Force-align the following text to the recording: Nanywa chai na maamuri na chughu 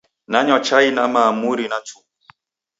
Nanywa 0.27 0.59
chai 0.61 0.91
na 0.95 1.03
maamuri 1.07 1.67
na 1.67 1.77
chughu 1.85 2.11